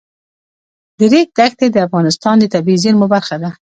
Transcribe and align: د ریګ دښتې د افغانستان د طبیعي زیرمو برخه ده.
د 0.97 0.99
ریګ 1.11 1.27
دښتې 1.37 1.67
د 1.71 1.77
افغانستان 1.87 2.35
د 2.39 2.45
طبیعي 2.53 2.81
زیرمو 2.83 3.07
برخه 3.13 3.35
ده. 3.41 3.49